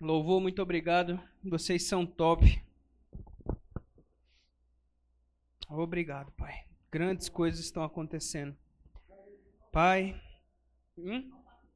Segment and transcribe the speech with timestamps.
[0.00, 1.18] Louvor, muito obrigado.
[1.42, 2.62] Vocês são top.
[5.68, 6.64] Obrigado, Pai.
[6.90, 8.56] Grandes coisas estão acontecendo.
[9.72, 10.20] Pai.
[10.98, 11.30] Hum?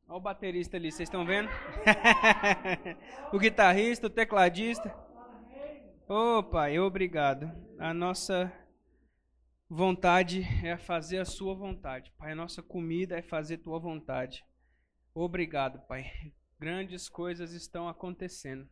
[0.06, 1.48] Olha o baterista ali, vocês estão vendo?
[3.33, 4.94] o guitarrista, o tecladista.
[6.08, 7.50] Ô oh, Pai, obrigado.
[7.78, 8.52] A nossa
[9.68, 12.12] vontade é fazer a Sua vontade.
[12.18, 14.44] Pai, a nossa comida é fazer Tua vontade.
[15.14, 16.10] Obrigado, Pai.
[16.61, 18.69] Grandes coisas estão acontecendo.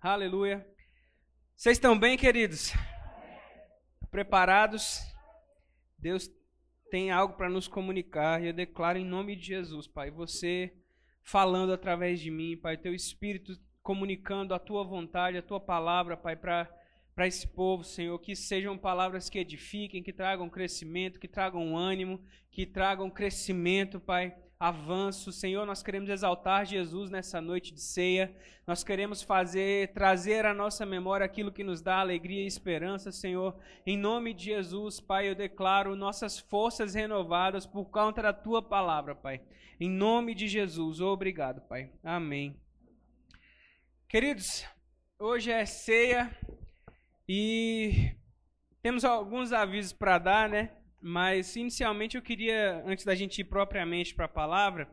[0.00, 0.64] Aleluia.
[1.56, 2.72] Vocês estão bem, queridos?
[4.08, 5.00] Preparados?
[5.98, 6.30] Deus
[6.92, 10.72] tem algo para nos comunicar e eu declaro em nome de Jesus, Pai, você
[11.20, 16.36] falando através de mim, Pai, teu Espírito comunicando a tua vontade, a tua palavra, Pai,
[16.36, 16.72] para
[17.16, 22.24] para esse povo, Senhor, que sejam palavras que edifiquem, que tragam crescimento, que tragam ânimo,
[22.48, 25.30] que tragam crescimento, Pai avanço.
[25.30, 28.34] Senhor, nós queremos exaltar Jesus nessa noite de ceia.
[28.66, 33.56] Nós queremos fazer, trazer à nossa memória aquilo que nos dá alegria e esperança, Senhor.
[33.86, 39.14] Em nome de Jesus, Pai, eu declaro nossas forças renovadas por conta da tua palavra,
[39.14, 39.40] Pai.
[39.80, 41.92] Em nome de Jesus, obrigado, Pai.
[42.02, 42.60] Amém.
[44.08, 44.66] Queridos,
[45.18, 46.36] hoje é ceia
[47.28, 48.12] e
[48.82, 50.77] temos alguns avisos para dar, né?
[51.00, 54.88] Mas inicialmente eu queria, antes da gente ir propriamente para a palavra,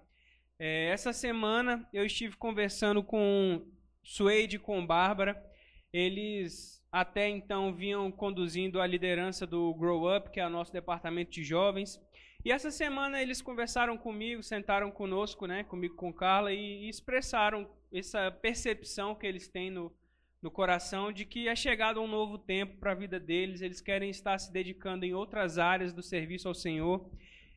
[0.60, 3.66] é, essa semana eu estive conversando com
[4.04, 5.44] Suede e com Bárbara.
[5.92, 11.32] Eles até então vinham conduzindo a liderança do Grow Up, que é o nosso departamento
[11.32, 12.00] de jovens.
[12.44, 17.68] E essa semana eles conversaram comigo, sentaram conosco, né, comigo com Carla, e, e expressaram
[17.92, 19.92] essa percepção que eles têm no,
[20.42, 24.10] no coração de que é chegado um novo tempo para a vida deles, eles querem
[24.10, 27.10] estar se dedicando em outras áreas do serviço ao Senhor.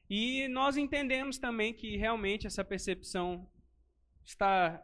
[0.08, 3.46] E nós entendemos também que realmente essa percepção
[4.24, 4.82] está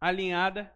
[0.00, 0.72] alinhada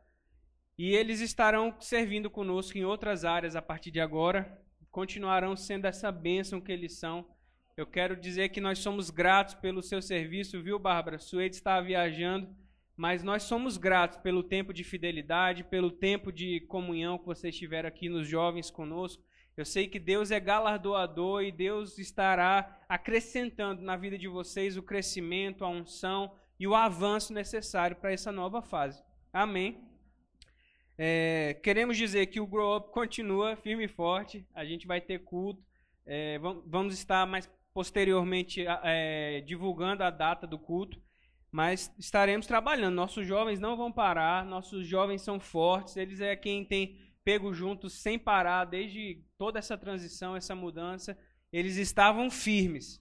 [0.76, 6.12] e eles estarão servindo conosco em outras áreas a partir de agora, continuarão sendo essa
[6.12, 7.28] bênção que eles são.
[7.76, 11.18] Eu quero dizer que nós somos gratos pelo seu serviço, viu, Bárbara?
[11.18, 12.54] Suede está viajando
[12.96, 17.88] mas nós somos gratos pelo tempo de fidelidade, pelo tempo de comunhão que vocês tiveram
[17.88, 19.22] aqui nos jovens conosco.
[19.56, 24.82] Eu sei que Deus é galardoador e Deus estará acrescentando na vida de vocês o
[24.82, 29.02] crescimento, a unção e o avanço necessário para essa nova fase.
[29.32, 29.88] Amém.
[30.96, 34.46] É, queremos dizer que o Grow Up continua firme e forte.
[34.54, 35.62] A gente vai ter culto.
[36.06, 41.03] É, vamos estar mais posteriormente é, divulgando a data do culto
[41.54, 42.96] mas estaremos trabalhando.
[42.96, 47.92] Nossos jovens não vão parar, nossos jovens são fortes, eles é quem tem pego juntos
[47.92, 51.16] sem parar desde toda essa transição, essa mudança.
[51.52, 53.00] Eles estavam firmes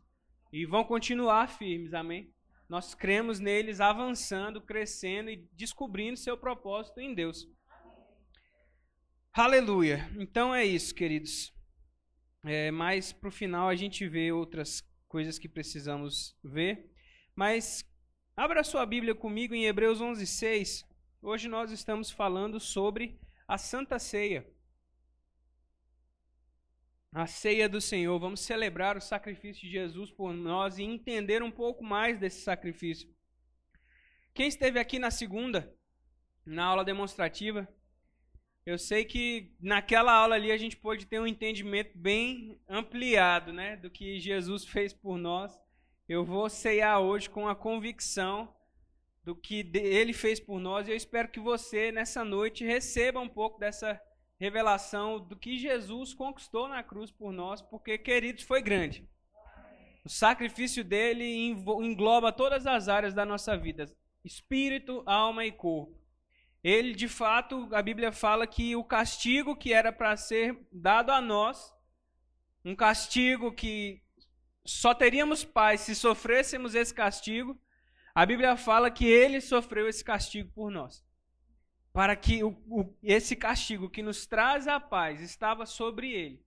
[0.52, 2.31] e vão continuar firmes, amém?
[2.69, 7.50] Nós cremos neles avançando, crescendo e descobrindo seu propósito em Deus.
[9.34, 10.08] Aleluia.
[10.16, 11.52] Então é isso, queridos.
[12.46, 16.94] É, mais para o final a gente vê outras coisas que precisamos ver.
[17.35, 17.84] Mas
[18.35, 20.83] Abra sua Bíblia comigo em Hebreus 11:6.
[21.21, 24.44] Hoje nós estamos falando sobre a Santa Ceia.
[27.11, 28.17] A ceia do Senhor.
[28.17, 33.07] Vamos celebrar o sacrifício de Jesus por nós e entender um pouco mais desse sacrifício.
[34.33, 35.72] Quem esteve aqui na segunda,
[36.43, 37.67] na aula demonstrativa,
[38.66, 43.77] eu sei que naquela aula ali a gente pôde ter um entendimento bem ampliado, né,
[43.77, 45.62] do que Jesus fez por nós
[46.13, 48.53] eu vou ceiar hoje com a convicção
[49.24, 53.28] do que ele fez por nós e eu espero que você nessa noite receba um
[53.28, 54.00] pouco dessa
[54.40, 59.09] revelação do que Jesus conquistou na cruz por nós, porque queridos foi grande.
[60.06, 63.85] O sacrifício dele engloba todas as áreas da nossa vida:
[64.23, 66.00] espírito, alma e corpo.
[66.63, 71.19] Ele, de fato, a Bíblia fala que o castigo que era para ser dado a
[71.19, 71.73] nós,
[72.63, 74.03] um castigo que
[74.66, 77.59] só teríamos paz se sofrêssemos esse castigo.
[78.16, 81.03] A Bíblia fala que ele sofreu esse castigo por nós.
[81.91, 86.43] Para que o, o, esse castigo que nos traz a paz estava sobre ele.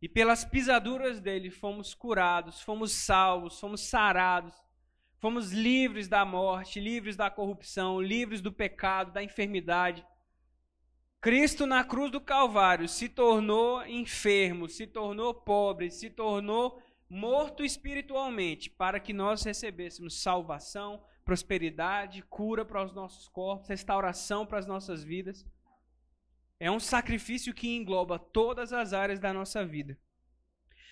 [0.00, 4.54] E pelas pisaduras dele fomos curados, fomos salvos, fomos sarados,
[5.18, 10.04] fomos livres da morte, livres da corrupção, livres do pecado, da enfermidade.
[11.20, 16.82] Cristo na cruz do Calvário se tornou enfermo, se tornou pobre, se tornou
[17.14, 24.58] morto espiritualmente, para que nós recebêssemos salvação, prosperidade, cura para os nossos corpos, restauração para
[24.58, 25.46] as nossas vidas.
[26.58, 29.96] É um sacrifício que engloba todas as áreas da nossa vida.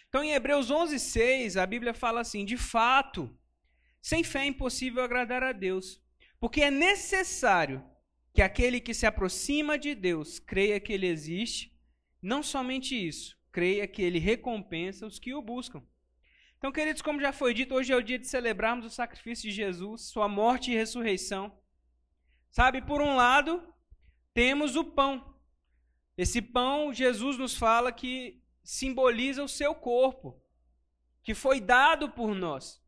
[0.09, 3.37] Então, em Hebreus 11:6, a Bíblia fala assim: de fato,
[4.01, 6.01] sem fé é impossível agradar a Deus,
[6.39, 7.85] porque é necessário
[8.33, 11.77] que aquele que se aproxima de Deus creia que ele existe,
[12.23, 15.83] não somente isso, creia que ele recompensa os que o buscam.
[16.63, 19.57] Então, queridos, como já foi dito, hoje é o dia de celebrarmos o sacrifício de
[19.57, 21.53] Jesus, sua morte e ressurreição.
[22.53, 23.61] Sabe, por um lado,
[24.33, 25.35] temos o pão.
[26.17, 30.41] Esse pão, Jesus nos fala que simboliza o seu corpo,
[31.25, 32.81] que foi dado por nós.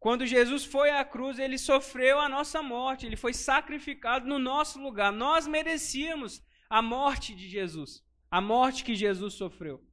[0.00, 4.80] Quando Jesus foi à cruz, ele sofreu a nossa morte, ele foi sacrificado no nosso
[4.80, 5.12] lugar.
[5.12, 9.86] Nós merecíamos a morte de Jesus, a morte que Jesus sofreu.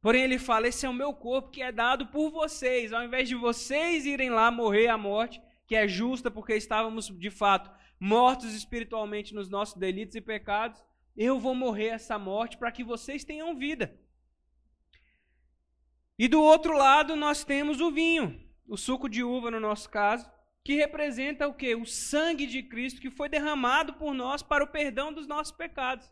[0.00, 3.28] Porém, ele fala: Esse é o meu corpo que é dado por vocês, ao invés
[3.28, 8.54] de vocês irem lá morrer a morte, que é justa, porque estávamos de fato mortos
[8.54, 10.82] espiritualmente nos nossos delitos e pecados,
[11.14, 13.94] eu vou morrer essa morte para que vocês tenham vida.
[16.18, 20.30] E do outro lado, nós temos o vinho o suco de uva no nosso caso,
[20.62, 21.74] que representa o que?
[21.74, 26.08] O sangue de Cristo que foi derramado por nós para o perdão dos nossos pecados.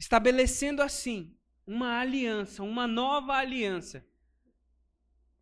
[0.00, 1.32] Estabelecendo assim
[1.66, 4.06] uma aliança, uma nova aliança.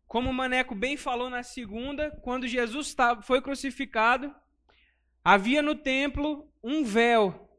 [0.07, 4.33] Como o Maneco bem falou na segunda, quando Jesus foi crucificado,
[5.23, 7.49] havia no templo um véu.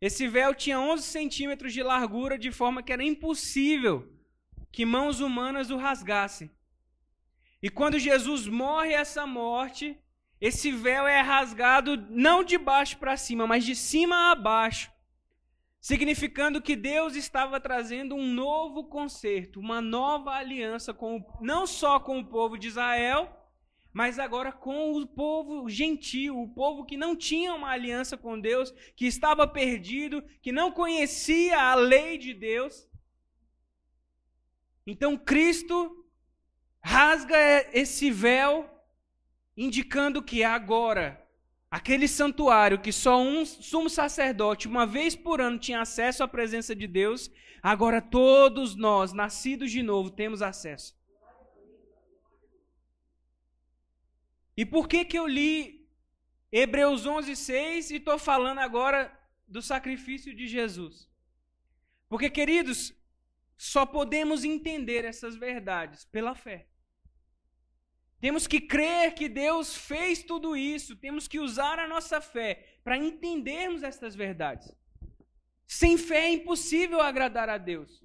[0.00, 4.10] Esse véu tinha 11 centímetros de largura, de forma que era impossível
[4.72, 6.50] que mãos humanas o rasgassem.
[7.62, 9.98] E quando Jesus morre essa morte,
[10.40, 14.90] esse véu é rasgado não de baixo para cima, mas de cima a baixo,
[15.80, 22.18] significando que Deus estava trazendo um novo concerto, uma nova aliança com não só com
[22.18, 23.34] o povo de Israel,
[23.92, 28.70] mas agora com o povo gentil, o povo que não tinha uma aliança com Deus,
[28.94, 32.86] que estava perdido, que não conhecia a lei de Deus.
[34.86, 36.04] Então Cristo
[36.82, 37.36] rasga
[37.72, 38.68] esse véu,
[39.56, 41.26] indicando que agora,
[41.70, 46.74] aquele santuário que só um sumo sacerdote, uma vez por ano, tinha acesso à presença
[46.74, 47.30] de Deus,
[47.62, 50.98] agora todos nós, nascidos de novo, temos acesso.
[54.56, 55.88] E por que, que eu li
[56.50, 61.08] Hebreus 11, 6 e estou falando agora do sacrifício de Jesus?
[62.08, 62.92] Porque, queridos,
[63.56, 66.66] só podemos entender essas verdades pela fé.
[68.20, 72.96] Temos que crer que Deus fez tudo isso, temos que usar a nossa fé para
[72.96, 74.70] entendermos estas verdades.
[75.66, 78.02] Sem fé é impossível agradar a Deus.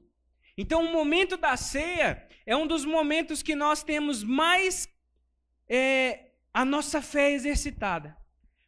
[0.58, 4.88] Então, o momento da ceia é um dos momentos que nós temos mais
[5.68, 8.16] é, a nossa fé exercitada.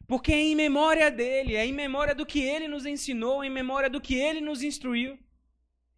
[0.06, 3.50] Porque é em memória dele, é em memória do que ele nos ensinou, é em
[3.50, 5.18] memória do que ele nos instruiu.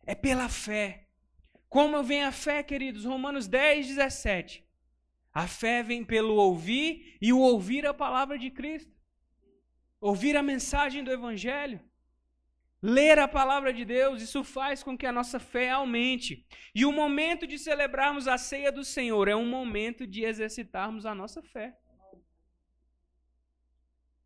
[0.07, 1.09] É pela fé.
[1.69, 3.05] Como vem a fé, queridos?
[3.05, 4.65] Romanos 10, 17.
[5.33, 8.93] A fé vem pelo ouvir e o ouvir a palavra de Cristo.
[10.01, 11.81] Ouvir a mensagem do Evangelho.
[12.83, 16.47] Ler a palavra de Deus, isso faz com que a nossa fé aumente.
[16.75, 21.15] E o momento de celebrarmos a ceia do Senhor é um momento de exercitarmos a
[21.15, 21.77] nossa fé.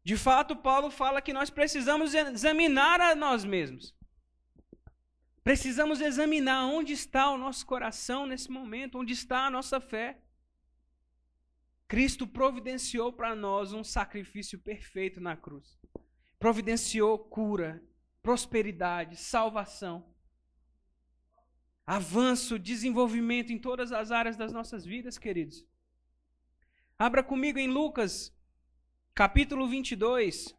[0.04, 3.94] De fato, Paulo fala que nós precisamos examinar a nós mesmos.
[5.42, 10.23] Precisamos examinar onde está o nosso coração nesse momento, onde está a nossa fé.
[11.86, 15.78] Cristo providenciou para nós um sacrifício perfeito na cruz.
[16.38, 17.82] Providenciou cura,
[18.22, 20.04] prosperidade, salvação,
[21.86, 25.64] avanço, desenvolvimento em todas as áreas das nossas vidas, queridos.
[26.98, 28.34] Abra comigo em Lucas,
[29.14, 30.56] capítulo 22.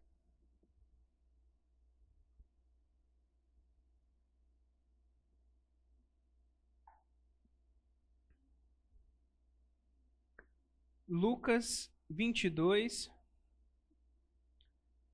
[11.16, 13.10] Lucas 22,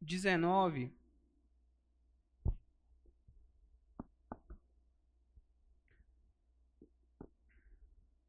[0.01, 0.91] 19.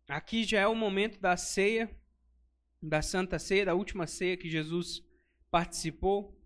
[0.07, 1.91] Aqui já é o momento da ceia,
[2.83, 5.02] da Santa Ceia, da última ceia que Jesus
[5.50, 6.38] participou.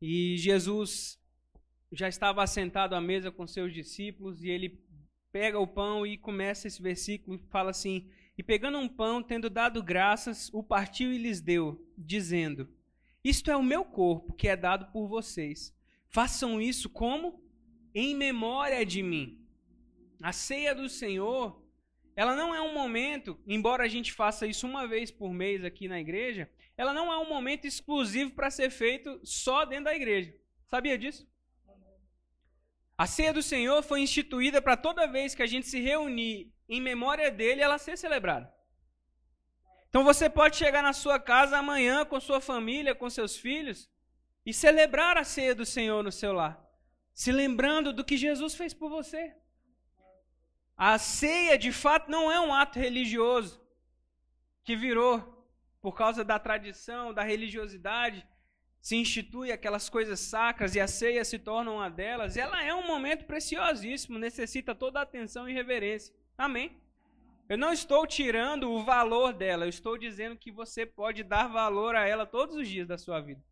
[0.00, 1.20] E Jesus
[1.92, 4.84] já estava assentado à mesa com seus discípulos e ele
[5.30, 9.50] pega o pão e começa esse versículo e fala assim: e pegando um pão, tendo
[9.50, 12.68] dado graças, o partiu e lhes deu, dizendo:
[13.22, 15.74] Isto é o meu corpo que é dado por vocês.
[16.08, 17.42] Façam isso como?
[17.94, 19.38] Em memória de mim.
[20.22, 21.62] A ceia do Senhor,
[22.14, 25.88] ela não é um momento, embora a gente faça isso uma vez por mês aqui
[25.88, 30.34] na igreja, ela não é um momento exclusivo para ser feito só dentro da igreja.
[30.66, 31.26] Sabia disso?
[32.96, 36.80] A ceia do Senhor foi instituída para toda vez que a gente se reunir em
[36.80, 38.52] memória dele, ela ser celebrada.
[39.88, 43.90] Então você pode chegar na sua casa amanhã com sua família, com seus filhos,
[44.44, 46.58] e celebrar a ceia do Senhor no seu lar,
[47.14, 49.34] se lembrando do que Jesus fez por você.
[50.76, 53.62] A ceia, de fato, não é um ato religioso
[54.64, 55.46] que virou
[55.80, 58.26] por causa da tradição, da religiosidade,
[58.80, 62.84] se institui aquelas coisas sacras e a ceia se torna uma delas, ela é um
[62.84, 66.12] momento preciosíssimo, necessita toda a atenção e reverência.
[66.36, 66.80] Amém?
[67.48, 71.94] Eu não estou tirando o valor dela, eu estou dizendo que você pode dar valor
[71.94, 73.44] a ela todos os dias da sua vida.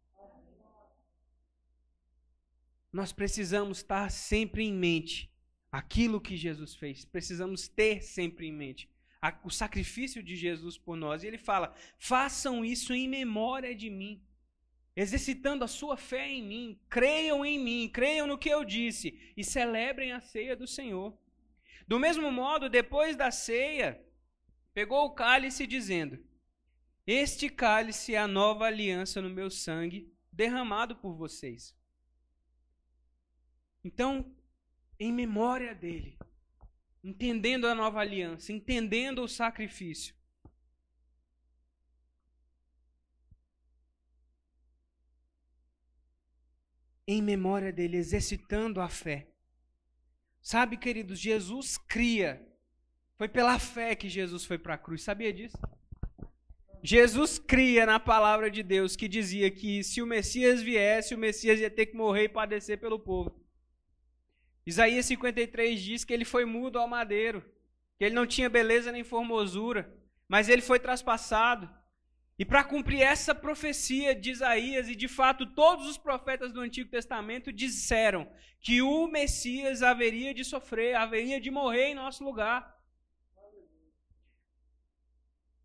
[2.93, 5.31] Nós precisamos estar sempre em mente
[5.71, 8.89] aquilo que Jesus fez, precisamos ter sempre em mente
[9.45, 11.23] o sacrifício de Jesus por nós.
[11.23, 14.23] E ele fala: façam isso em memória de mim,
[14.97, 19.45] exercitando a sua fé em mim, creiam em mim, creiam no que eu disse e
[19.45, 21.17] celebrem a ceia do Senhor.
[21.91, 24.01] Do mesmo modo, depois da ceia,
[24.73, 26.25] pegou o cálice dizendo:
[27.05, 31.77] Este cálice é a nova aliança no meu sangue, derramado por vocês.
[33.83, 34.33] Então,
[35.01, 36.17] em memória dele,
[37.03, 40.15] entendendo a nova aliança, entendendo o sacrifício.
[47.05, 49.27] Em memória dele, exercitando a fé.
[50.43, 52.47] Sabe, queridos, Jesus cria.
[53.17, 55.03] Foi pela fé que Jesus foi para a cruz.
[55.03, 55.59] Sabia disso?
[56.83, 61.61] Jesus cria na palavra de Deus que dizia que se o Messias viesse, o Messias
[61.61, 63.39] ia ter que morrer e padecer pelo povo.
[64.67, 67.45] Isaías 53 diz que ele foi mudo ao madeiro,
[67.99, 69.95] que ele não tinha beleza nem formosura,
[70.27, 71.69] mas ele foi traspassado.
[72.41, 76.89] E para cumprir essa profecia de Isaías, e de fato todos os profetas do Antigo
[76.89, 78.27] Testamento disseram
[78.63, 82.75] que o Messias haveria de sofrer, haveria de morrer em nosso lugar.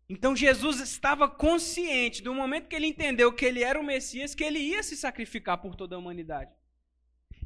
[0.06, 4.44] Então Jesus estava consciente, do momento que ele entendeu que ele era o Messias, que
[4.44, 6.52] ele ia se sacrificar por toda a humanidade.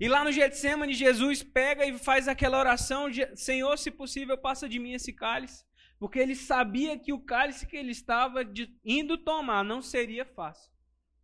[0.00, 3.06] E lá no Getsemane, Jesus pega e faz aquela oração:
[3.36, 5.64] Senhor, se possível, passa de mim esse cálice.
[6.00, 8.40] Porque ele sabia que o cálice que ele estava
[8.84, 10.72] indo tomar não seria fácil.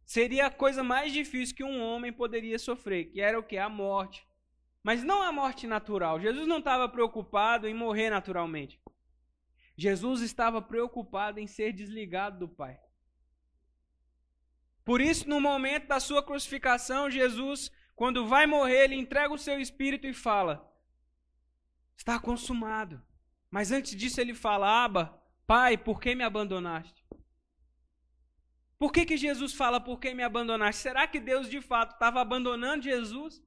[0.04, 3.58] Seria a coisa mais difícil que um homem poderia sofrer, que era o que?
[3.58, 4.24] A morte.
[4.84, 6.20] Mas não a morte natural.
[6.20, 8.80] Jesus não estava preocupado em morrer naturalmente.
[9.76, 12.78] Jesus estava preocupado em ser desligado do Pai.
[14.84, 19.58] Por isso, no momento da sua crucificação, Jesus quando vai morrer, ele entrega o seu
[19.58, 20.70] espírito e fala:
[21.96, 23.02] Está consumado.
[23.56, 27.02] Mas antes disso, ele fala: Aba, Pai, por que me abandonaste?
[28.78, 30.82] Por que, que Jesus fala por que me abandonaste?
[30.82, 33.42] Será que Deus de fato estava abandonando Jesus?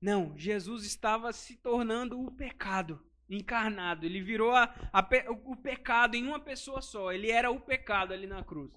[0.00, 4.06] Não, Jesus estava se tornando o pecado encarnado.
[4.06, 5.06] Ele virou a, a,
[5.44, 7.12] o pecado em uma pessoa só.
[7.12, 8.72] Ele era o pecado ali na cruz.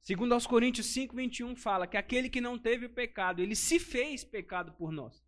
[0.00, 3.78] Segundo aos Coríntios 5, 21 fala que aquele que não teve o pecado, ele se
[3.78, 5.25] fez pecado por nós.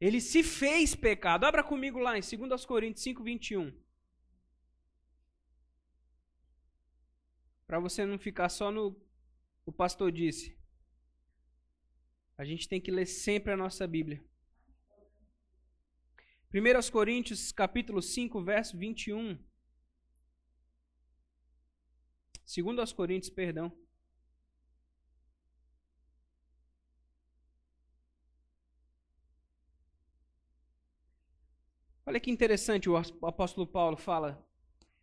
[0.00, 1.44] Ele se fez pecado.
[1.44, 3.78] Abra comigo lá em 2 aos Coríntios 5, 21.
[7.66, 8.96] Para você não ficar só no
[9.66, 10.58] o pastor disse.
[12.36, 14.24] A gente tem que ler sempre a nossa Bíblia.
[16.52, 19.38] 1 Coríntios capítulo 5, verso 21.
[22.44, 23.70] Segundo aos Coríntios, perdão.
[32.10, 34.44] Olha que interessante o apóstolo Paulo fala.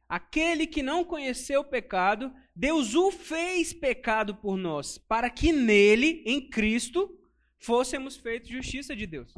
[0.10, 6.22] Aquele que não conheceu o pecado, Deus o fez pecado por nós, para que nele,
[6.26, 7.18] em Cristo,
[7.60, 9.34] fôssemos feitos justiça de Deus.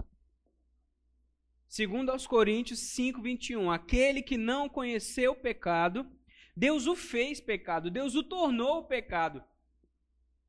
[1.68, 3.70] Segundo aos Coríntios 5, 21.
[3.70, 6.12] Aquele que não conheceu o pecado,
[6.58, 9.44] Deus o fez pecado, Deus o tornou pecado.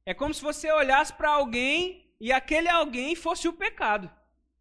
[0.06, 4.10] É como se você olhasse para alguém e aquele alguém fosse o pecado.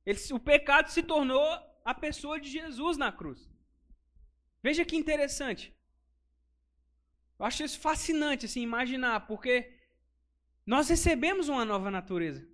[0.06, 3.50] Ele, o pecado se tornou a pessoa de Jesus na cruz.
[4.62, 5.74] Veja que interessante.
[7.38, 9.74] Eu acho isso fascinante, assim, imaginar, porque
[10.66, 12.48] nós recebemos uma nova natureza.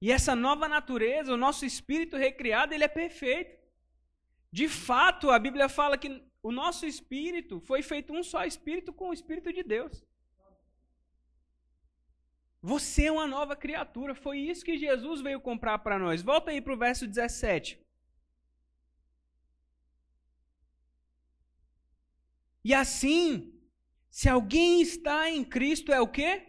[0.00, 3.58] E essa nova natureza, o nosso espírito recriado, ele é perfeito.
[4.50, 9.10] De fato, a Bíblia fala que o nosso espírito foi feito um só espírito com
[9.10, 10.04] o espírito de Deus.
[12.62, 14.14] Você é uma nova criatura.
[14.14, 16.22] Foi isso que Jesus veio comprar para nós.
[16.22, 17.78] Volta aí para o verso 17.
[22.64, 23.52] E assim,
[24.10, 26.48] se alguém está em Cristo, é o quê?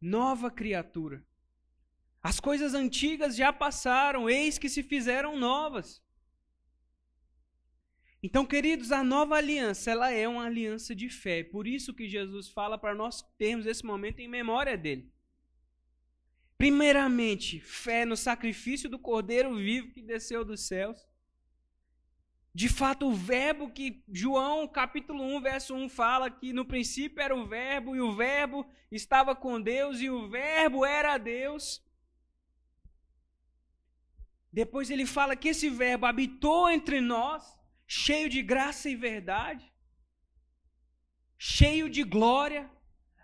[0.00, 1.24] Nova criatura.
[2.22, 6.02] As coisas antigas já passaram, eis que se fizeram novas.
[8.22, 11.44] Então, queridos, a nova aliança, ela é uma aliança de fé.
[11.44, 15.12] Por isso que Jesus fala para nós termos esse momento em memória dele.
[16.56, 20.98] Primeiramente, fé no sacrifício do Cordeiro vivo que desceu dos céus.
[22.54, 27.34] De fato, o verbo que João, capítulo 1, verso 1, fala que no princípio era
[27.34, 31.84] o verbo, e o verbo estava com Deus, e o verbo era Deus.
[34.52, 37.44] Depois ele fala que esse verbo habitou entre nós
[37.88, 39.68] cheio de graça e verdade,
[41.36, 42.70] cheio de glória,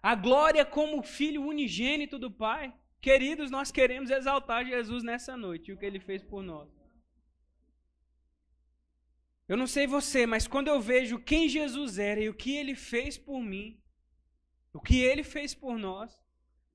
[0.02, 2.74] a glória como filho unigênito do Pai.
[3.00, 6.79] Queridos, nós queremos exaltar Jesus nessa noite o que ele fez por nós.
[9.50, 12.76] Eu não sei você, mas quando eu vejo quem Jesus era e o que ele
[12.76, 13.82] fez por mim,
[14.72, 16.16] o que ele fez por nós,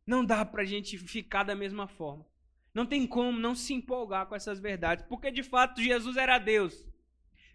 [0.05, 2.25] não dá para a gente ficar da mesma forma.
[2.73, 6.85] Não tem como não se empolgar com essas verdades, porque de fato Jesus era Deus.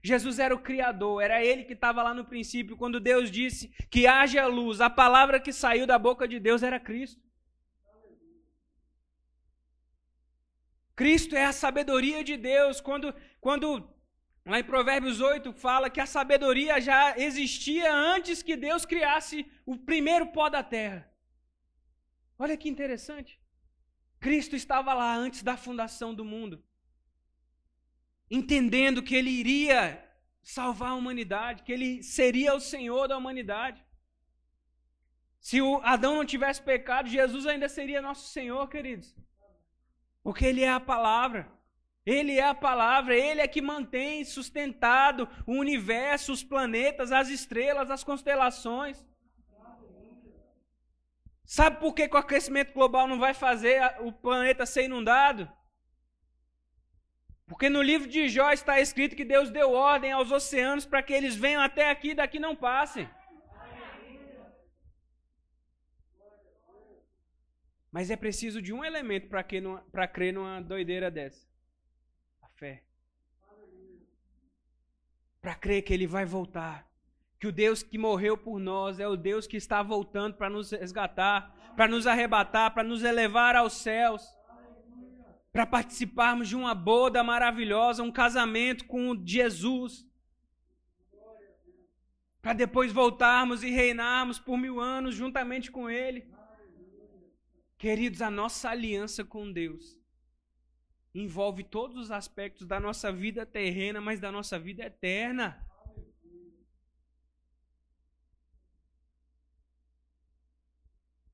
[0.03, 4.07] Jesus era o Criador, era Ele que estava lá no princípio, quando Deus disse que
[4.07, 4.81] haja luz.
[4.81, 7.21] A palavra que saiu da boca de Deus era Cristo.
[10.97, 12.81] Cristo é a sabedoria de Deus.
[12.81, 14.00] Quando, quando
[14.45, 19.77] lá em Provérbios 8 fala que a sabedoria já existia antes que Deus criasse o
[19.77, 21.11] primeiro pó da terra.
[22.39, 23.41] Olha que interessante.
[24.19, 26.63] Cristo estava lá antes da fundação do mundo
[28.31, 30.03] entendendo que ele iria
[30.43, 33.85] salvar a humanidade, que ele seria o Senhor da humanidade.
[35.41, 39.17] Se o Adão não tivesse pecado, Jesus ainda seria nosso Senhor, queridos.
[40.23, 41.51] Porque ele é a palavra.
[42.05, 47.91] Ele é a palavra, ele é que mantém sustentado o universo, os planetas, as estrelas,
[47.91, 49.05] as constelações.
[51.45, 55.51] Sabe por que, que o aquecimento global não vai fazer o planeta ser inundado?
[57.47, 61.13] Porque no livro de Jó está escrito que Deus deu ordem aos oceanos para que
[61.13, 63.11] eles venham até aqui e daqui não passem.
[67.91, 71.50] Mas é preciso de um elemento para crer numa doideira dessa:
[72.61, 72.83] fé.
[75.41, 76.87] Para crer que Ele vai voltar.
[77.39, 80.71] Que o Deus que morreu por nós é o Deus que está voltando para nos
[80.73, 84.23] resgatar, para nos arrebatar, para nos elevar aos céus
[85.53, 90.07] para participarmos de uma boda maravilhosa, um casamento com Jesus,
[92.41, 96.25] para depois voltarmos e reinarmos por mil anos juntamente com Ele.
[97.77, 100.00] Queridos, a nossa aliança com Deus
[101.15, 105.67] envolve todos os aspectos da nossa vida terrena, mas da nossa vida eterna.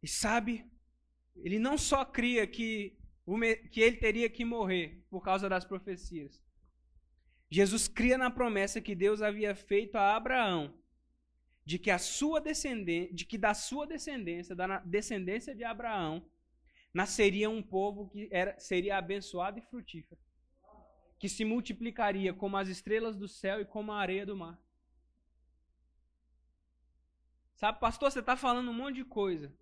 [0.02, 0.64] E sabe,
[1.36, 2.96] ele não só cria que
[3.72, 6.40] que ele teria que morrer por causa das profecias.
[7.50, 10.72] Jesus cria na promessa que Deus havia feito a Abraão
[11.64, 16.24] de que a sua descendência, de que da sua descendência, da descendência de Abraão,
[16.96, 20.18] nasceria um povo que era, seria abençoado e frutífero,
[21.18, 24.58] que se multiplicaria como as estrelas do céu e como a areia do mar.
[27.54, 29.54] Sabe, pastor, você está falando um monte de coisa.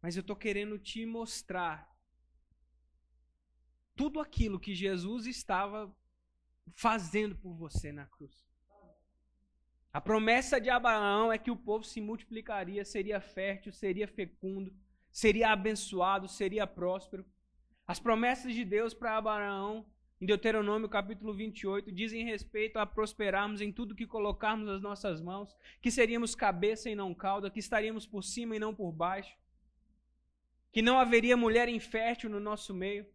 [0.00, 1.94] Mas eu estou querendo te mostrar
[3.94, 5.94] tudo aquilo que Jesus estava
[6.74, 8.48] fazendo por você na cruz.
[9.92, 14.74] A promessa de Abraão é que o povo se multiplicaria, seria fértil, seria fecundo,
[15.14, 17.24] seria abençoado, seria próspero.
[17.86, 19.86] As promessas de Deus para Abraão,
[20.20, 25.56] em Deuteronômio capítulo 28, dizem respeito a prosperarmos em tudo que colocarmos nas nossas mãos,
[25.80, 29.36] que seríamos cabeça e não cauda, que estaríamos por cima e não por baixo
[30.74, 33.06] que não haveria mulher infértil no nosso meio,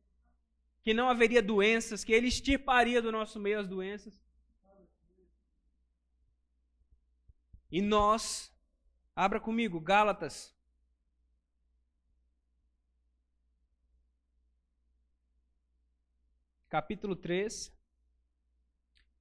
[0.81, 4.17] que não haveria doenças, que ele extirparia do nosso meio as doenças.
[7.69, 8.49] E nós,
[9.13, 10.57] abra comigo, Gálatas.
[16.69, 17.75] Capítulo 3,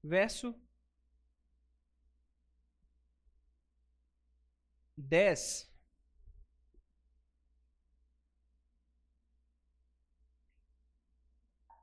[0.05, 0.55] verso
[4.99, 5.67] 10.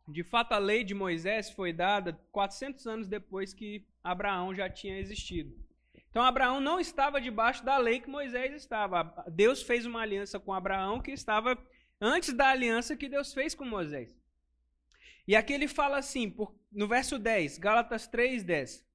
[0.08, 5.00] De fato, a lei de Moisés foi dada 400 anos depois que Abraão já tinha
[5.00, 5.58] existido.
[6.10, 9.04] Então, Abraão não estava debaixo da lei que Moisés estava.
[9.28, 11.58] Deus fez uma aliança com Abraão que estava
[12.00, 14.16] antes da aliança que Deus fez com Moisés.
[15.28, 16.36] E aqui ele fala assim,
[16.72, 18.86] no verso 10, Gálatas 3, 10.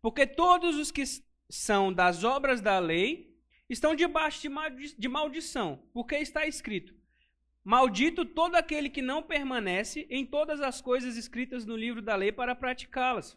[0.00, 1.02] Porque todos os que
[1.48, 3.34] são das obras da lei
[3.68, 4.48] estão debaixo
[4.98, 6.94] de maldição, porque está escrito:
[7.64, 12.30] Maldito todo aquele que não permanece em todas as coisas escritas no livro da lei
[12.30, 13.36] para praticá-las.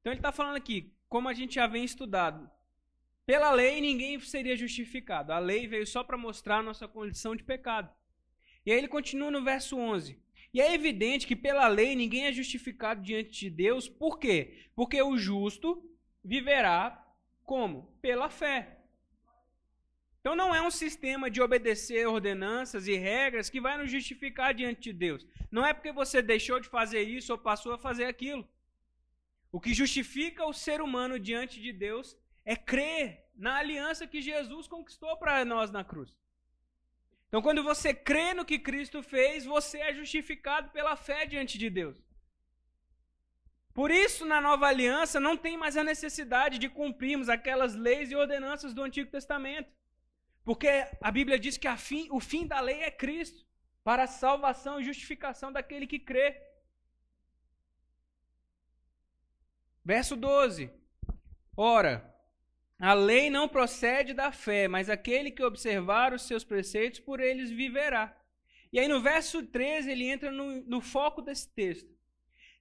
[0.00, 2.50] Então ele está falando aqui, como a gente já vem estudado,
[3.24, 5.32] pela lei ninguém seria justificado.
[5.32, 7.92] A lei veio só para mostrar a nossa condição de pecado.
[8.66, 10.20] E aí ele continua no verso 11.
[10.52, 13.88] E é evidente que pela lei ninguém é justificado diante de Deus.
[13.88, 14.68] Por quê?
[14.74, 15.82] Porque o justo
[16.24, 17.04] viverá
[17.44, 17.96] como?
[18.00, 18.78] Pela fé.
[20.20, 24.80] Então não é um sistema de obedecer ordenanças e regras que vai nos justificar diante
[24.80, 25.26] de Deus.
[25.50, 28.46] Não é porque você deixou de fazer isso ou passou a fazer aquilo.
[29.50, 34.66] O que justifica o ser humano diante de Deus é crer na aliança que Jesus
[34.66, 36.14] conquistou para nós na cruz.
[37.28, 41.68] Então, quando você crê no que Cristo fez, você é justificado pela fé diante de
[41.68, 42.02] Deus.
[43.74, 48.16] Por isso, na nova aliança, não tem mais a necessidade de cumprirmos aquelas leis e
[48.16, 49.70] ordenanças do Antigo Testamento.
[50.42, 50.68] Porque
[51.00, 53.46] a Bíblia diz que fim, o fim da lei é Cristo,
[53.84, 56.42] para a salvação e justificação daquele que crê.
[59.84, 60.70] Verso 12.
[61.56, 62.14] Ora,
[62.78, 67.50] a lei não procede da fé, mas aquele que observar os seus preceitos, por eles
[67.50, 68.16] viverá.
[68.72, 71.90] E aí no verso 13 ele entra no, no foco desse texto.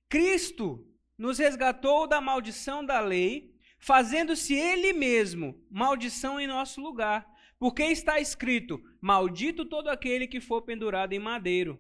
[0.10, 7.28] Cristo nos resgatou da maldição da lei, fazendo-se ele mesmo maldição em nosso lugar.
[7.60, 11.80] Porque está escrito: Maldito todo aquele que for pendurado em madeiro.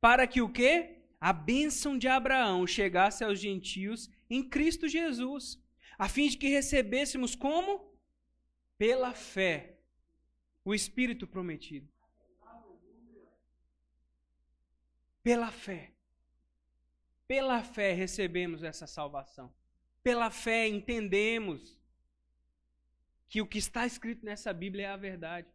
[0.00, 1.02] Para que o quê?
[1.20, 5.60] A bênção de Abraão chegasse aos gentios em Cristo Jesus
[5.98, 7.94] a fim de que recebêssemos como?
[8.76, 9.78] Pela fé,
[10.64, 11.88] o Espírito prometido.
[15.22, 15.92] Pela fé.
[17.26, 19.52] Pela fé recebemos essa salvação.
[20.02, 21.76] Pela fé entendemos
[23.28, 25.48] que o que está escrito nessa Bíblia é a verdade.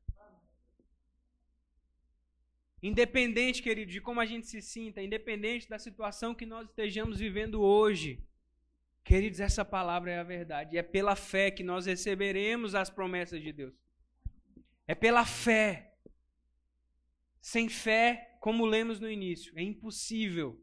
[2.84, 7.62] Independente, querido, de como a gente se sinta, independente da situação que nós estejamos vivendo
[7.62, 8.20] hoje,
[9.04, 10.78] Queridos, essa palavra é a verdade.
[10.78, 13.74] É pela fé que nós receberemos as promessas de Deus.
[14.88, 15.96] É pela fé.
[17.42, 20.62] Sem fé, como lemos no início, é impossível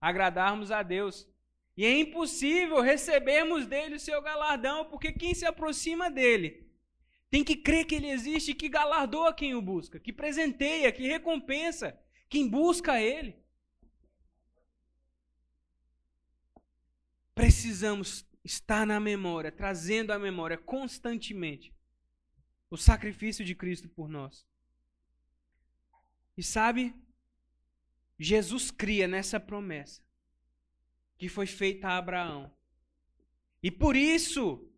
[0.00, 1.26] agradarmos a Deus.
[1.76, 6.68] E é impossível recebermos dele o seu galardão, porque quem se aproxima dele
[7.30, 11.98] tem que crer que ele existe, que galardoa quem o busca, que presenteia, que recompensa
[12.28, 13.39] quem busca ele.
[17.40, 21.72] Precisamos estar na memória, trazendo à memória constantemente
[22.68, 24.46] o sacrifício de Cristo por nós.
[26.36, 26.94] E sabe,
[28.18, 30.02] Jesus cria nessa promessa
[31.16, 32.52] que foi feita a Abraão.
[33.62, 34.70] E por isso,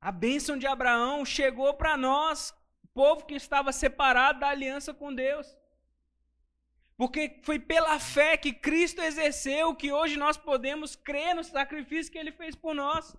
[0.00, 2.54] a bênção de Abraão chegou para nós,
[2.94, 5.56] povo que estava separado da aliança com Deus.
[6.96, 12.18] Porque foi pela fé que Cristo exerceu que hoje nós podemos crer no sacrifício que
[12.18, 13.14] ele fez por nós.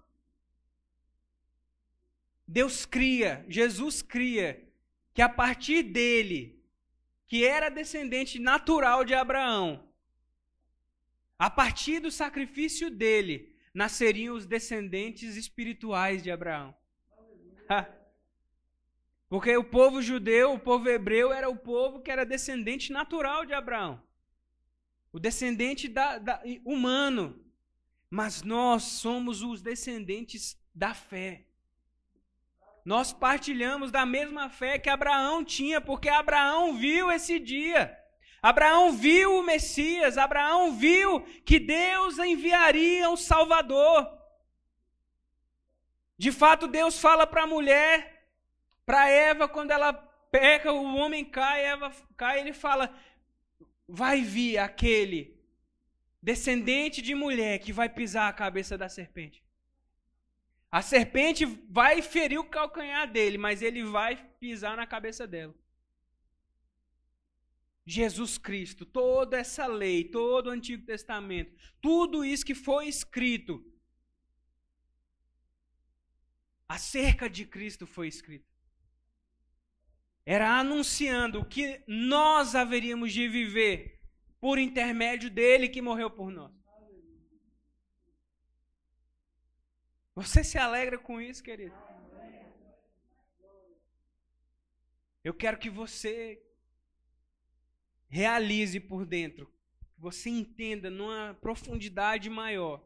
[2.48, 4.68] Deus cria, Jesus cria,
[5.14, 6.64] que a partir dele,
[7.28, 9.88] que era descendente natural de Abraão,
[11.38, 16.76] a partir do sacrifício dele, nasceriam os descendentes espirituais de Abraão.
[19.30, 23.54] Porque o povo judeu, o povo hebreu, era o povo que era descendente natural de
[23.54, 24.02] Abraão.
[25.12, 27.44] O descendente da, da, humano.
[28.10, 31.46] Mas nós somos os descendentes da fé.
[32.86, 37.98] Nós partilhamos da mesma fé que Abraão tinha, porque Abraão viu esse dia.
[38.42, 44.08] Abraão viu o Messias, Abraão viu que Deus enviaria um Salvador.
[46.18, 48.17] De fato, Deus fala para a mulher
[48.88, 52.98] para Eva, quando ela peca, o homem cai, Eva cai, ele fala:
[53.86, 55.38] vai vir aquele
[56.24, 59.44] descendente de mulher que vai pisar a cabeça da serpente.
[60.72, 65.54] A serpente vai ferir o calcanhar dele, mas ele vai pisar na cabeça dela.
[67.86, 73.66] Jesus Cristo, toda essa lei, todo o Antigo Testamento, tudo isso que foi escrito
[76.70, 78.57] acerca de Cristo foi escrito
[80.30, 83.98] era anunciando que nós haveríamos de viver
[84.42, 86.52] por intermédio dele que morreu por nós.
[90.14, 91.74] Você se alegra com isso, querido?
[95.24, 96.44] Eu quero que você
[98.10, 99.46] realize por dentro,
[99.96, 102.86] que você entenda numa profundidade maior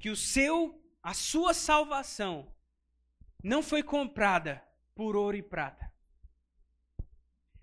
[0.00, 2.52] que o seu, a sua salvação
[3.40, 4.60] não foi comprada
[4.94, 5.92] por ouro e prata.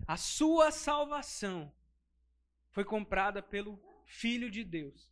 [0.06, 1.72] A sua salvação
[2.70, 5.08] foi comprada pelo Filho de Deus.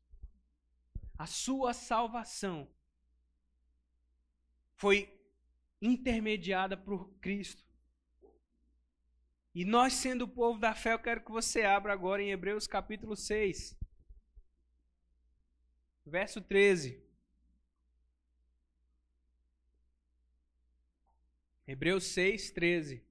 [1.16, 2.70] a sua salvação
[4.76, 5.20] foi
[5.83, 7.64] intermediada por Cristo.
[9.52, 12.68] E nós, sendo o povo da fé, eu quero que você abra agora em Hebreus
[12.68, 13.76] capítulo 6,
[16.07, 17.08] verso 13.
[21.70, 23.04] Hebreus 6, 13.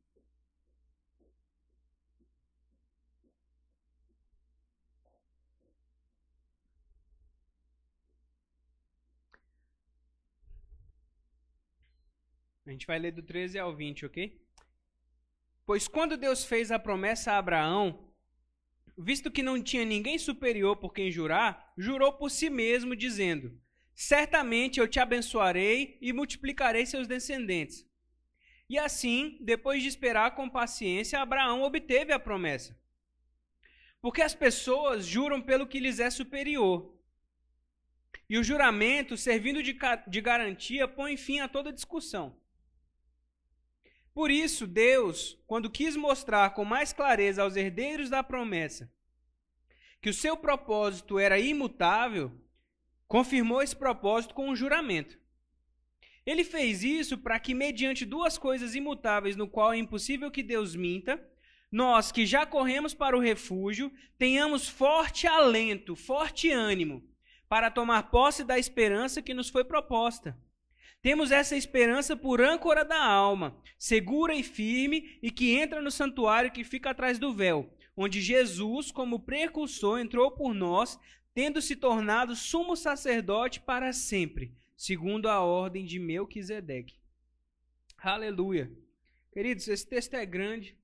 [12.65, 14.41] A gente vai ler do 13 ao 20, ok?
[15.63, 18.11] Pois quando Deus fez a promessa a Abraão,
[18.97, 23.55] visto que não tinha ninguém superior por quem jurar, jurou por si mesmo, dizendo:
[23.93, 27.86] Certamente eu te abençoarei e multiplicarei seus descendentes.
[28.69, 32.77] E assim, depois de esperar com paciência, Abraão obteve a promessa.
[34.01, 36.93] Porque as pessoas juram pelo que lhes é superior.
[38.29, 39.77] E o juramento, servindo de,
[40.07, 42.37] de garantia, põe fim a toda discussão.
[44.13, 48.91] Por isso, Deus, quando quis mostrar com mais clareza aos herdeiros da promessa
[50.01, 52.31] que o seu propósito era imutável,
[53.07, 55.19] confirmou esse propósito com um juramento.
[56.27, 60.75] Ele fez isso para que, mediante duas coisas imutáveis, no qual é impossível que Deus
[60.75, 61.17] minta,
[61.71, 67.01] nós que já corremos para o refúgio, tenhamos forte alento, forte ânimo,
[67.47, 70.37] para tomar posse da esperança que nos foi proposta.
[71.01, 76.51] Temos essa esperança por âncora da alma, segura e firme, e que entra no santuário
[76.51, 80.99] que fica atrás do véu, onde Jesus, como precursor, entrou por nós,
[81.33, 86.95] tendo se tornado sumo sacerdote para sempre, segundo a ordem de Melquisedeque.
[87.97, 88.71] Aleluia.
[89.33, 90.77] Queridos, esse texto é grande.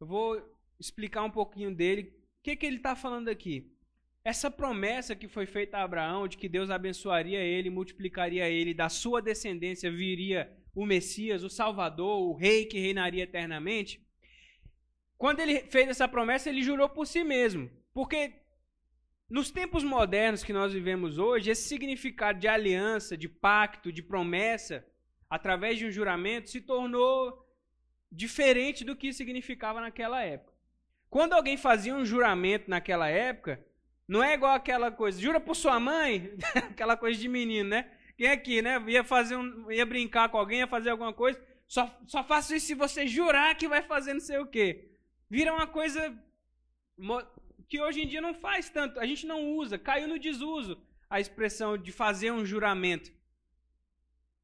[0.00, 2.12] Eu vou explicar um pouquinho dele.
[2.40, 3.72] O que, que ele está falando aqui?
[4.24, 8.88] Essa promessa que foi feita a Abraão de que Deus abençoaria ele, multiplicaria ele, da
[8.88, 14.04] sua descendência viria o Messias, o Salvador, o Rei que reinaria eternamente.
[15.16, 17.70] Quando ele fez essa promessa, ele jurou por si mesmo.
[17.94, 18.34] Porque
[19.28, 24.86] nos tempos modernos que nós vivemos hoje, esse significado de aliança, de pacto, de promessa,
[25.28, 27.44] através de um juramento, se tornou
[28.10, 30.52] diferente do que significava naquela época.
[31.10, 33.64] Quando alguém fazia um juramento naquela época,
[34.06, 36.36] não é igual aquela coisa, jura por sua mãe,
[36.70, 37.90] aquela coisa de menino, né?
[38.16, 38.82] Quem aqui, né?
[38.86, 42.66] Ia fazer um, ia brincar com alguém, ia fazer alguma coisa, só, só faço isso
[42.66, 44.88] se você jurar que vai fazer não sei o quê.
[45.28, 46.16] Vira uma coisa
[47.68, 51.20] que hoje em dia não faz tanto, a gente não usa, caiu no desuso a
[51.20, 53.10] expressão de fazer um juramento.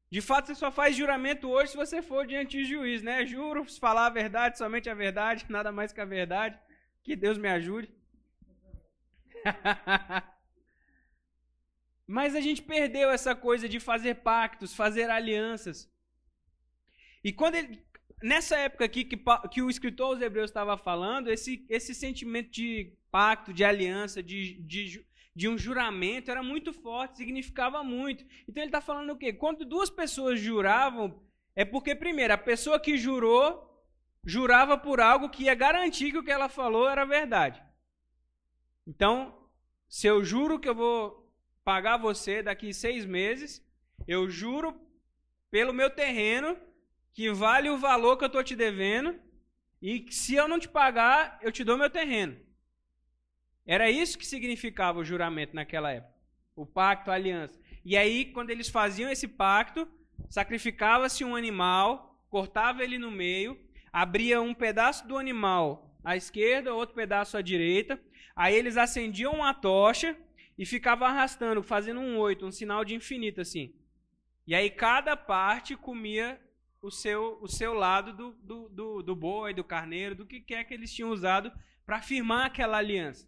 [0.09, 3.25] De fato, você só faz juramento hoje se você for diante de juiz, né?
[3.25, 6.59] Juro falar a verdade, somente a verdade, nada mais que a verdade.
[7.03, 7.91] Que Deus me ajude.
[12.05, 15.91] Mas a gente perdeu essa coisa de fazer pactos, fazer alianças.
[17.23, 17.83] E quando ele,
[18.23, 22.93] nessa época aqui que, que o escritor aos Hebreus estava falando, esse, esse sentimento de
[23.11, 25.05] pacto, de aliança, de, de,
[25.35, 28.25] de um juramento era muito forte, significava muito.
[28.47, 29.33] Então ele está falando o quê?
[29.33, 31.21] Quando duas pessoas juravam,
[31.53, 33.69] é porque, primeiro, a pessoa que jurou,
[34.25, 37.61] jurava por algo que ia garantir que o que ela falou era verdade.
[38.87, 39.37] Então,
[39.87, 41.29] se eu juro que eu vou
[41.63, 43.61] pagar você daqui seis meses,
[44.07, 44.79] eu juro
[45.51, 46.57] pelo meu terreno
[47.13, 49.19] que vale o valor que eu estou te devendo
[49.81, 52.37] e se eu não te pagar, eu te dou meu terreno.
[53.65, 56.13] Era isso que significava o juramento naquela época.
[56.55, 57.59] O pacto, a aliança.
[57.85, 59.87] E aí, quando eles faziam esse pacto,
[60.29, 63.59] sacrificava-se um animal, cortava ele no meio,
[63.91, 67.99] abria um pedaço do animal à esquerda, outro pedaço à direita,
[68.35, 70.17] Aí eles acendiam uma tocha
[70.57, 73.73] e ficavam arrastando, fazendo um oito, um sinal de infinito assim.
[74.45, 76.39] E aí cada parte comia
[76.83, 80.65] o seu, o seu lado do, do, do, do boi, do carneiro, do que quer
[80.65, 81.49] que eles tinham usado
[81.85, 83.25] para firmar aquela aliança.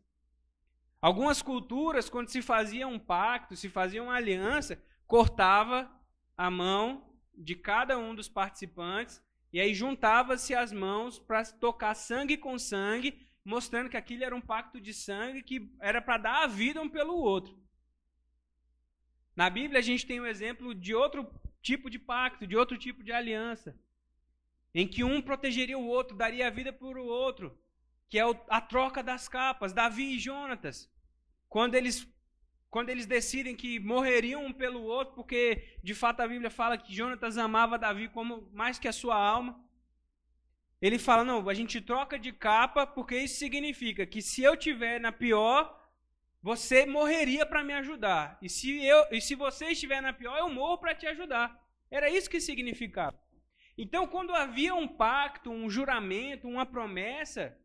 [1.02, 5.90] Algumas culturas, quando se fazia um pacto, se fazia uma aliança, cortava
[6.38, 12.36] a mão de cada um dos participantes e aí juntava-se as mãos para tocar sangue
[12.36, 16.48] com sangue mostrando que aquilo era um pacto de sangue que era para dar a
[16.48, 17.58] vida um pelo outro.
[19.34, 21.30] Na Bíblia a gente tem o um exemplo de outro
[21.70, 23.76] tipo de pacto, de outro tipo de aliança,
[24.74, 27.58] em que um protegeria o outro, daria a vida por o outro,
[28.08, 30.78] que é a troca das capas, Davi e Jonatas.
[31.50, 32.08] Quando eles
[32.70, 36.94] quando eles decidem que morreriam um pelo outro, porque de fato a Bíblia fala que
[36.94, 39.54] Jonatas amava Davi como mais que a sua alma.
[40.82, 45.00] Ele fala: não, a gente troca de capa porque isso significa que se eu tiver
[45.00, 45.85] na pior,
[46.46, 48.38] você morreria para me ajudar.
[48.40, 51.60] E se, eu, e se você estiver na pior, eu morro para te ajudar.
[51.90, 53.20] Era isso que significava.
[53.76, 57.58] Então, quando havia um pacto, um juramento, uma promessa,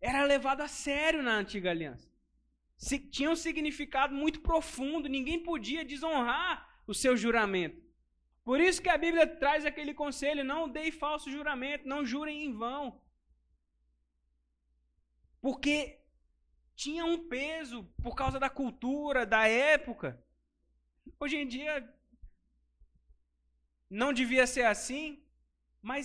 [0.00, 2.08] era levado a sério na antiga aliança.
[2.78, 7.82] Se, tinha um significado muito profundo, ninguém podia desonrar o seu juramento.
[8.42, 12.52] Por isso que a Bíblia traz aquele conselho: não dei falso juramento, não jurem em
[12.54, 12.98] vão.
[15.38, 16.01] Porque
[16.82, 20.08] tinha um peso por causa da cultura, da época.
[21.20, 21.72] Hoje em dia
[23.88, 25.22] não devia ser assim,
[25.80, 26.04] mas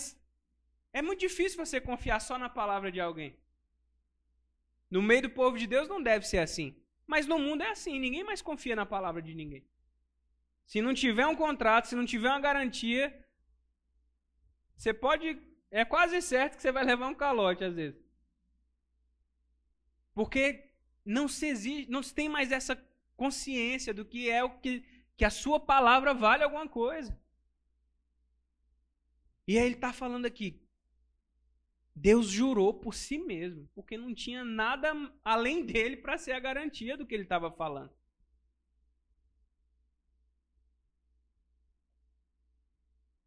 [0.94, 3.32] é muito difícil você confiar só na palavra de alguém.
[4.96, 6.70] No meio do povo de Deus não deve ser assim.
[7.08, 9.66] Mas no mundo é assim, ninguém mais confia na palavra de ninguém.
[10.66, 13.06] Se não tiver um contrato, se não tiver uma garantia,
[14.76, 15.42] você pode.
[15.72, 18.00] É quase certo que você vai levar um calote às vezes.
[20.14, 20.67] Porque
[21.08, 22.76] não se exige, não se tem mais essa
[23.16, 24.84] consciência do que é o que,
[25.16, 27.18] que a sua palavra vale alguma coisa.
[29.48, 30.62] E aí ele está falando aqui,
[31.96, 34.94] Deus jurou por si mesmo, porque não tinha nada
[35.24, 37.92] além dele para ser a garantia do que ele estava falando.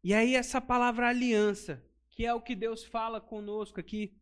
[0.03, 4.15] E aí, essa palavra aliança, que é o que Deus fala conosco aqui,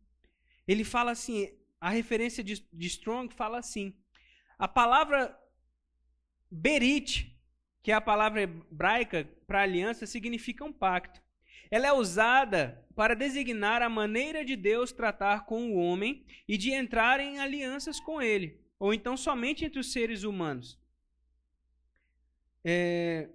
[0.66, 3.96] ele fala assim: a referência de, de Strong fala assim.
[4.58, 5.36] A palavra
[6.50, 7.34] berit,
[7.82, 11.22] que é a palavra hebraica para aliança, significa um pacto.
[11.70, 16.70] Ela é usada para designar a maneira de Deus tratar com o homem e de
[16.72, 20.78] entrar em alianças com ele, ou então somente entre os seres humanos.
[22.62, 23.30] É...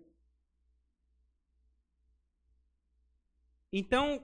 [3.71, 4.23] Então,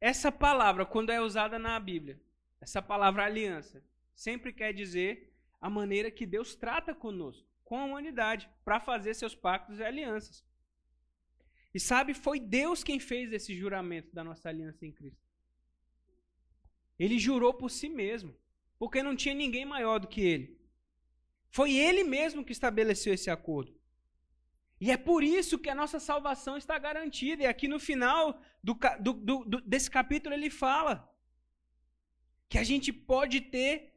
[0.00, 2.20] essa palavra, quando é usada na Bíblia,
[2.60, 3.82] essa palavra aliança,
[4.14, 9.34] sempre quer dizer a maneira que Deus trata conosco, com a humanidade, para fazer seus
[9.34, 10.44] pactos e alianças.
[11.72, 15.24] E sabe, foi Deus quem fez esse juramento da nossa aliança em Cristo.
[16.98, 18.36] Ele jurou por si mesmo,
[18.78, 20.60] porque não tinha ninguém maior do que ele.
[21.48, 23.78] Foi ele mesmo que estabeleceu esse acordo.
[24.80, 27.42] E é por isso que a nossa salvação está garantida.
[27.42, 31.09] E aqui no final do, do, do, desse capítulo ele fala
[32.50, 33.94] que a gente pode ter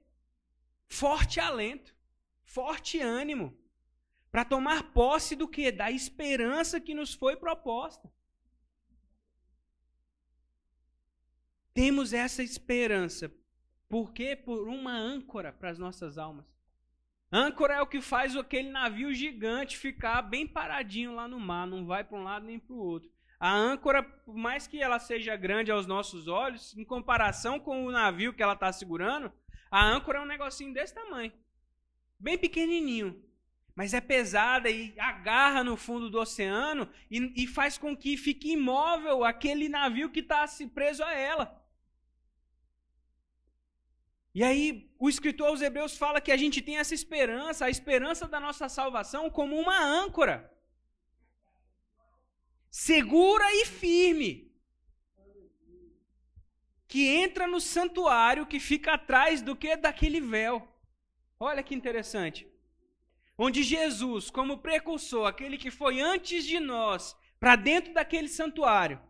[0.87, 1.93] forte alento,
[2.43, 3.57] forte ânimo,
[4.31, 5.71] para tomar posse do que?
[5.71, 8.13] Da esperança que nos foi proposta.
[11.73, 13.31] Temos essa esperança.
[13.89, 14.35] Por quê?
[14.35, 16.45] Por uma âncora para as nossas almas.
[17.31, 21.87] Âncora é o que faz aquele navio gigante ficar bem paradinho lá no mar, não
[21.87, 23.11] vai para um lado nem para o outro.
[23.43, 27.91] A âncora, por mais que ela seja grande aos nossos olhos, em comparação com o
[27.91, 29.29] navio que ela está segurando,
[29.69, 31.33] a âncora é um negocinho desse tamanho,
[32.17, 33.21] bem pequenininho
[33.75, 38.51] mas é pesada e agarra no fundo do oceano e, e faz com que fique
[38.51, 41.59] imóvel aquele navio que está preso a ela.
[44.35, 48.27] E aí, o escritor aos Hebreus fala que a gente tem essa esperança, a esperança
[48.27, 50.52] da nossa salvação, como uma âncora.
[52.73, 54.31] Segura e firme.
[56.87, 60.67] Que entra no santuário que fica atrás do que daquele véu.
[61.39, 62.51] Olha que interessante
[63.37, 69.01] onde Jesus, como precursor, aquele que foi antes de nós, para dentro daquele santuário,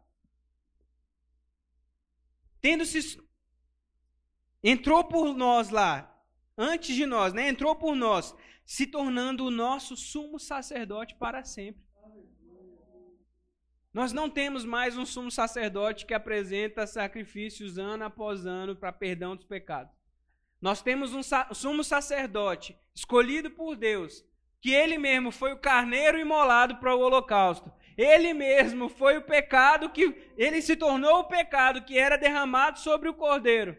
[2.62, 3.22] tendo se
[4.64, 6.10] entrou por nós lá,
[6.58, 7.50] antes de nós, né?
[7.50, 8.34] Entrou por nós,
[8.66, 11.84] se tornando o nosso sumo sacerdote para sempre.
[13.94, 19.36] Nós não temos mais um sumo sacerdote que apresenta sacrifícios ano após ano para perdão
[19.36, 19.94] dos pecados.
[20.60, 21.22] Nós temos um
[21.54, 24.26] sumo sacerdote escolhido por Deus,
[24.60, 27.72] que ele mesmo foi o carneiro imolado para o holocausto.
[27.96, 33.10] Ele mesmo foi o pecado que ele se tornou o pecado que era derramado sobre
[33.10, 33.78] o cordeiro.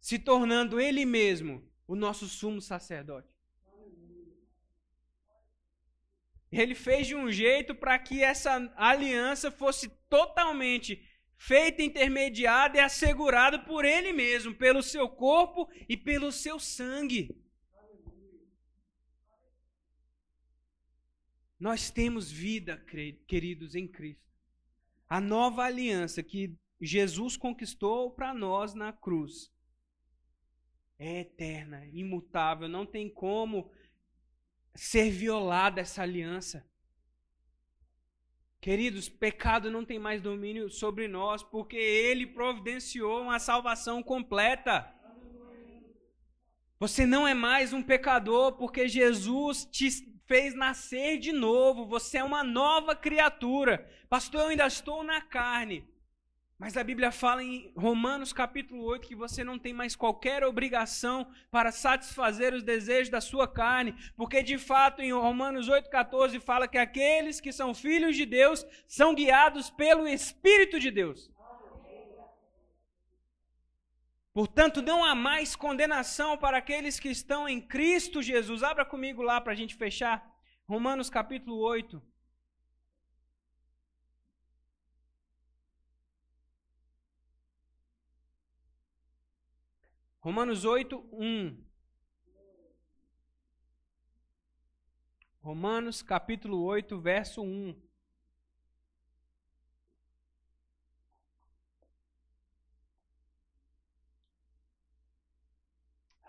[0.00, 3.39] Se tornando ele mesmo o nosso sumo sacerdote.
[6.50, 11.00] Ele fez de um jeito para que essa aliança fosse totalmente
[11.36, 17.34] feita intermediada e assegurada por Ele mesmo, pelo seu corpo e pelo seu sangue.
[21.58, 22.82] Nós temos vida,
[23.26, 24.22] queridos, em Cristo.
[25.08, 29.52] A nova aliança que Jesus conquistou para nós na cruz
[30.98, 33.70] é eterna, imutável, não tem como
[34.74, 36.64] ser violada essa aliança.
[38.60, 44.94] Queridos, pecado não tem mais domínio sobre nós, porque Ele providenciou uma salvação completa.
[46.78, 49.88] Você não é mais um pecador, porque Jesus te
[50.26, 51.86] fez nascer de novo.
[51.86, 53.90] Você é uma nova criatura.
[54.08, 55.88] Pastor, eu ainda estou na carne.
[56.60, 61.26] Mas a Bíblia fala em Romanos capítulo 8 que você não tem mais qualquer obrigação
[61.50, 66.76] para satisfazer os desejos da sua carne, porque de fato em Romanos 8,14 fala que
[66.76, 71.30] aqueles que são filhos de Deus são guiados pelo Espírito de Deus.
[74.34, 78.62] Portanto, não há mais condenação para aqueles que estão em Cristo Jesus.
[78.62, 80.30] Abra comigo lá para a gente fechar.
[80.68, 82.09] Romanos capítulo 8.
[90.22, 91.64] Romanos 8, 1.
[95.40, 97.74] Romanos capítulo 8, verso 1.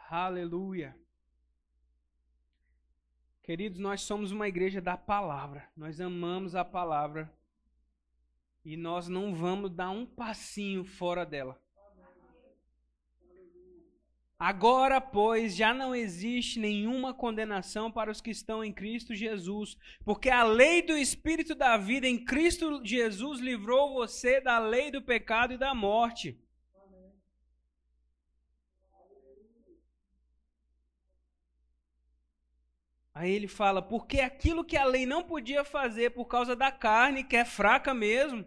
[0.10, 0.98] Aleluia.
[3.44, 5.70] Queridos, nós somos uma igreja da palavra.
[5.76, 7.30] Nós amamos a palavra.
[8.64, 11.61] E nós não vamos dar um passinho fora dela.
[14.44, 20.32] Agora, pois, já não existe nenhuma condenação para os que estão em Cristo Jesus, porque
[20.32, 25.54] a lei do Espírito da vida em Cristo Jesus livrou você da lei do pecado
[25.54, 26.40] e da morte.
[33.14, 37.24] Aí ele fala, porque aquilo que a lei não podia fazer por causa da carne,
[37.24, 38.44] que é fraca mesmo,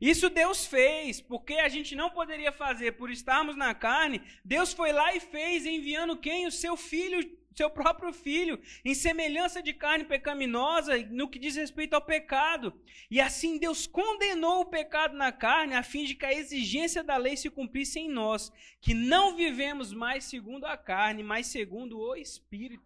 [0.00, 4.22] isso Deus fez, porque a gente não poderia fazer por estarmos na carne.
[4.44, 6.46] Deus foi lá e fez, enviando quem?
[6.46, 11.94] O seu filho, seu próprio filho, em semelhança de carne pecaminosa, no que diz respeito
[11.94, 12.74] ao pecado.
[13.10, 17.16] E assim Deus condenou o pecado na carne, a fim de que a exigência da
[17.16, 22.14] lei se cumprisse em nós, que não vivemos mais segundo a carne, mas segundo o
[22.14, 22.84] Espírito.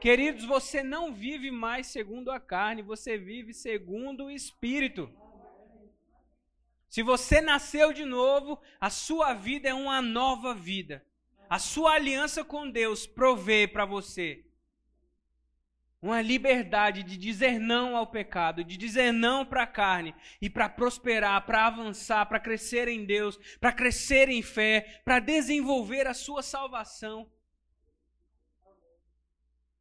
[0.00, 5.10] Queridos, você não vive mais segundo a carne, você vive segundo o Espírito.
[6.94, 11.04] Se você nasceu de novo, a sua vida é uma nova vida.
[11.50, 14.44] A sua aliança com Deus provê para você
[16.00, 20.68] uma liberdade de dizer não ao pecado, de dizer não para a carne e para
[20.68, 26.44] prosperar, para avançar, para crescer em Deus, para crescer em fé, para desenvolver a sua
[26.44, 27.28] salvação.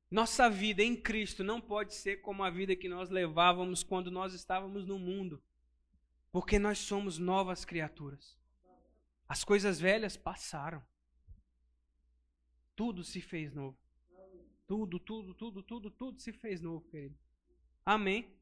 [0.09, 4.33] Nossa vida em Cristo não pode ser como a vida que nós levávamos quando nós
[4.33, 5.39] estávamos no mundo.
[6.33, 8.35] Porque nós somos novas criaturas.
[9.29, 10.83] As coisas velhas passaram.
[12.75, 13.77] Tudo se fez novo.
[14.65, 17.15] Tudo, tudo, tudo, tudo, tudo se fez novo, querido.
[17.85, 18.35] Amém?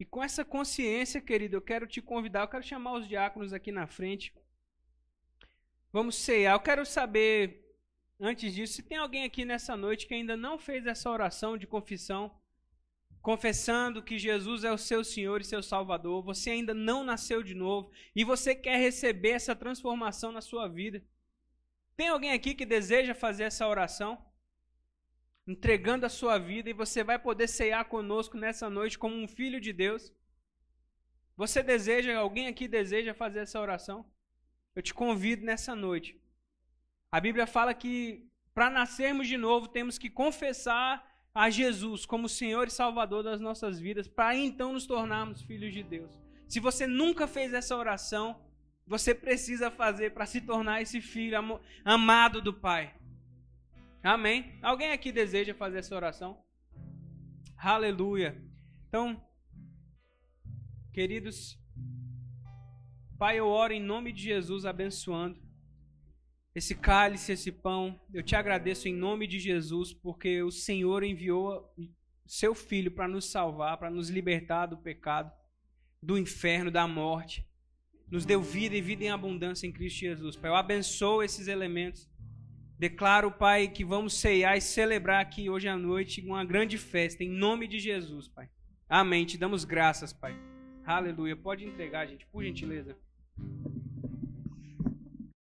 [0.00, 3.70] E com essa consciência, querido, eu quero te convidar, eu quero chamar os diáconos aqui
[3.70, 4.34] na frente.
[5.92, 6.56] Vamos ceiar.
[6.56, 7.72] Eu quero saber,
[8.18, 11.68] antes disso, se tem alguém aqui nessa noite que ainda não fez essa oração de
[11.68, 12.36] confissão
[13.26, 17.56] confessando que Jesus é o seu Senhor e seu Salvador, você ainda não nasceu de
[17.56, 21.02] novo e você quer receber essa transformação na sua vida.
[21.96, 24.24] Tem alguém aqui que deseja fazer essa oração?
[25.44, 29.60] Entregando a sua vida e você vai poder ceiar conosco nessa noite como um filho
[29.60, 30.12] de Deus.
[31.36, 34.08] Você deseja, alguém aqui deseja fazer essa oração?
[34.72, 36.16] Eu te convido nessa noite.
[37.10, 41.04] A Bíblia fala que para nascermos de novo temos que confessar
[41.36, 45.82] a Jesus como Senhor e Salvador das nossas vidas, para então nos tornarmos filhos de
[45.82, 46.10] Deus.
[46.48, 48.40] Se você nunca fez essa oração,
[48.86, 51.36] você precisa fazer para se tornar esse filho
[51.84, 52.94] amado do Pai.
[54.02, 54.58] Amém?
[54.62, 56.42] Alguém aqui deseja fazer essa oração?
[57.54, 58.42] Aleluia.
[58.88, 59.22] Então,
[60.90, 61.60] queridos,
[63.18, 65.45] Pai, eu oro em nome de Jesus abençoando
[66.56, 68.00] esse cálice, esse pão.
[68.14, 71.70] Eu te agradeço em nome de Jesus, porque o Senhor enviou
[72.26, 75.30] seu filho para nos salvar, para nos libertar do pecado,
[76.02, 77.46] do inferno, da morte.
[78.10, 80.34] Nos deu vida e vida em abundância em Cristo Jesus.
[80.34, 82.08] Pai, eu abençoo esses elementos.
[82.78, 87.28] Declaro, Pai, que vamos ceiar e celebrar aqui hoje à noite uma grande festa, em
[87.28, 88.48] nome de Jesus, Pai.
[88.88, 89.26] Amém.
[89.26, 90.34] Te damos graças, Pai.
[90.86, 91.36] Aleluia.
[91.36, 92.96] Pode entregar, gente, por gentileza.